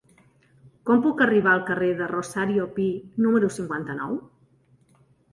[0.89, 2.85] Com puc arribar al carrer de Rosario Pi
[3.25, 4.17] número cinquanta-nou?